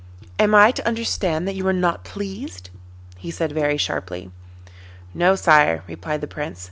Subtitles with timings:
[0.39, 2.71] 'Am I to understand that you are not pleased?'
[3.19, 4.31] he said very sharply.
[5.13, 6.59] 'No, sire,' replied the Prince.